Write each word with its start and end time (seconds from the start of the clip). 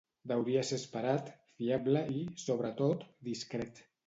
Deuria 0.29 0.63
ser 0.69 0.79
esperat, 0.81 1.29
fiable 1.59 2.03
i, 2.21 2.25
sobretot, 2.47 3.07
discret. 3.31 3.85